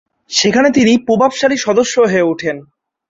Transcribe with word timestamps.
সেখানে 0.31 0.69
তিনি 0.71 0.93
প্রভাবশালী 0.97 1.57
সদস্য 1.57 1.95
হয়ে 2.01 2.27
ওঠেন। 2.31 2.57